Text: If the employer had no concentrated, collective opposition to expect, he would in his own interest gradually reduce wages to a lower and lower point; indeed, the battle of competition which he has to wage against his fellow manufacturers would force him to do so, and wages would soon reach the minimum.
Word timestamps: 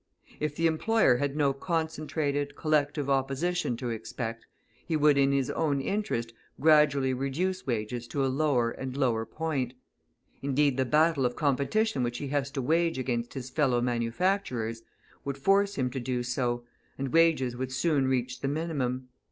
If 0.39 0.55
the 0.55 0.65
employer 0.65 1.17
had 1.17 1.35
no 1.35 1.53
concentrated, 1.53 2.55
collective 2.55 3.07
opposition 3.07 3.77
to 3.77 3.91
expect, 3.91 4.47
he 4.83 4.95
would 4.95 5.15
in 5.15 5.31
his 5.31 5.51
own 5.51 5.79
interest 5.79 6.33
gradually 6.59 7.13
reduce 7.13 7.67
wages 7.67 8.07
to 8.07 8.25
a 8.25 8.25
lower 8.25 8.71
and 8.71 8.97
lower 8.97 9.27
point; 9.27 9.75
indeed, 10.41 10.77
the 10.77 10.85
battle 10.85 11.23
of 11.23 11.35
competition 11.35 12.01
which 12.01 12.17
he 12.17 12.29
has 12.29 12.49
to 12.49 12.63
wage 12.63 12.97
against 12.97 13.35
his 13.35 13.51
fellow 13.51 13.79
manufacturers 13.79 14.81
would 15.23 15.37
force 15.37 15.75
him 15.75 15.91
to 15.91 15.99
do 15.99 16.23
so, 16.23 16.63
and 16.97 17.13
wages 17.13 17.55
would 17.55 17.71
soon 17.71 18.07
reach 18.07 18.39
the 18.41 18.47
minimum. 18.47 19.07